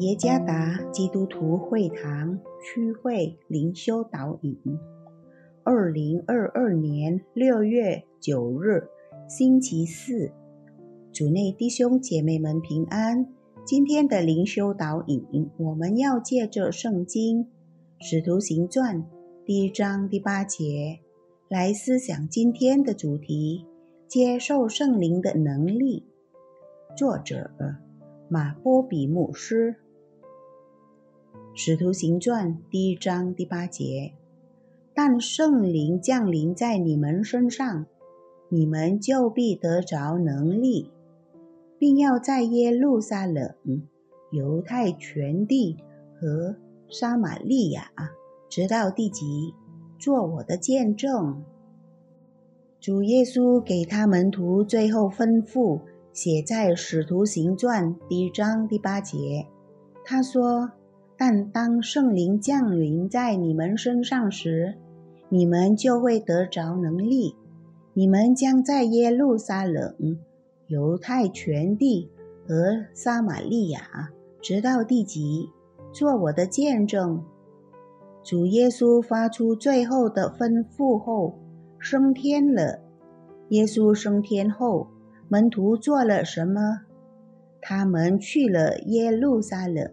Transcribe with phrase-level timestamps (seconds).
[0.00, 4.58] 耶加达基督徒会堂区会灵修导引，
[5.62, 8.88] 二零二二年六月九日，
[9.28, 10.32] 星期四，
[11.12, 13.28] 主内弟兄姐妹们平安。
[13.66, 17.44] 今天的灵修导引，我们要借着圣经
[18.00, 19.02] 《使徒行传》
[19.44, 21.00] 第一章第八节
[21.46, 23.66] 来思想今天的主题：
[24.08, 26.06] 接受圣灵的能力。
[26.96, 27.50] 作者。
[28.32, 29.72] 马波比牧师，
[31.62, 34.14] 《使徒行传》第一章第八节：
[34.94, 37.84] 但圣灵降临在你们身上，
[38.48, 40.90] 你们就必得着能力，
[41.78, 43.54] 并要在耶路撒冷、
[44.30, 45.76] 犹太全地
[46.18, 46.56] 和
[46.88, 47.92] 撒玛利亚，
[48.48, 49.52] 直到地极，
[49.98, 51.44] 做我的见证。
[52.80, 55.82] 主耶稣给他门徒最后吩咐。
[56.14, 59.46] 写在《使徒行传》第一章第八节，
[60.02, 60.72] 他说
[61.22, 64.76] ：“但当圣灵降临在你们身上时，
[65.28, 67.36] 你们就会得着能力。
[67.92, 69.94] 你们将在耶路撒冷、
[70.66, 72.08] 犹太全地
[72.48, 74.08] 和撒玛利亚，
[74.40, 75.50] 直到地极，
[75.92, 77.22] 做我的见证。”
[78.24, 81.38] 主耶稣发出最后的吩咐后，
[81.78, 82.80] 升天了。
[83.50, 84.88] 耶稣升天后。
[85.28, 86.80] 门徒做了什么？
[87.60, 89.92] 他们去了耶路撒冷，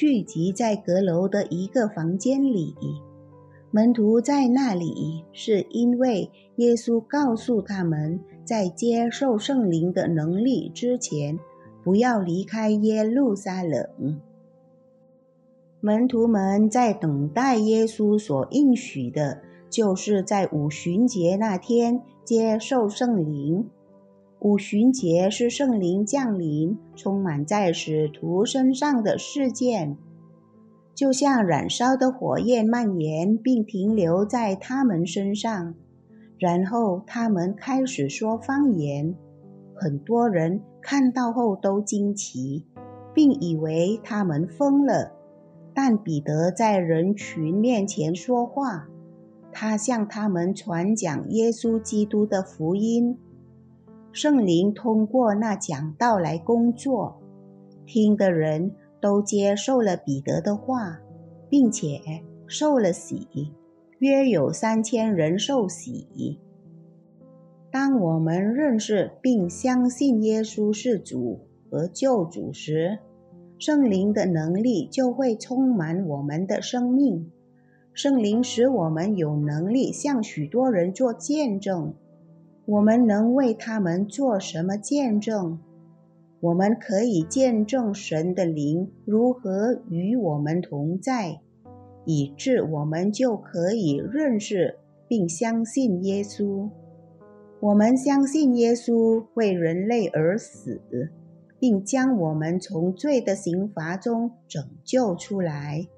[0.00, 2.74] 聚集在阁楼的一个房间里。
[3.70, 11.38] 门徒在那里，是因为耶稣告诉他们在接受圣灵的能力之前，
[11.84, 14.18] 不要离开耶路撒冷。
[15.80, 23.68] 门徒们在等待耶稣所应许的，就是在五旬节那天接受圣灵。
[24.40, 29.98] 五旬节是圣灵降临、充满在使徒身上的事件，
[30.94, 35.74] 就像燃烧的火焰蔓延并停留在他们身上，
[36.38, 39.14] 然后他们开始说方言。
[39.74, 42.64] 很多人看到后都惊奇，
[43.12, 45.12] 并以为他们疯了。
[45.74, 48.88] 但彼得在人群面前说话，
[49.52, 53.18] 他向他们传讲耶稣基督的福音。
[54.12, 57.20] 圣灵通过那讲道来工作，
[57.86, 60.98] 听的人都接受了彼得的话，
[61.48, 62.00] 并且
[62.46, 63.52] 受了洗，
[64.00, 66.38] 约有三千人受洗。
[67.70, 71.38] 当我们认识并相信耶稣是主
[71.70, 72.98] 和救主时，
[73.58, 77.30] 圣灵的能力就会充满我们的生命。
[77.92, 81.94] 圣灵使我们有能力向许多人做见证。
[82.70, 85.58] 我们能为他们做什么见证？
[86.38, 91.40] 我们可以见证神的灵如何与我们同在，
[92.04, 94.78] 以致我们就可以认识
[95.08, 96.70] 并相信耶稣。
[97.58, 100.80] 我们相信耶稣为人类而死，
[101.58, 105.88] 并将我们从罪的刑罚中拯救出来。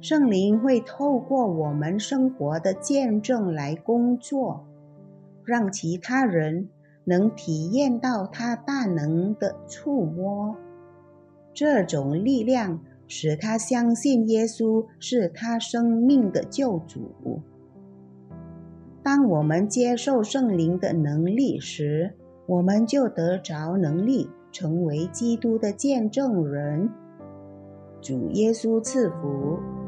[0.00, 4.66] 圣灵会透过我们生活的见证来工作。
[5.44, 6.68] 让其他人
[7.04, 10.56] 能体验到他大能的触摸，
[11.52, 17.40] 这种力量使他相信耶稣是他生命的救主。
[19.02, 22.14] 当我们接受圣灵的能力时，
[22.46, 26.88] 我们就得着能力成为基督的见证人。
[28.00, 29.81] 主耶稣赐福。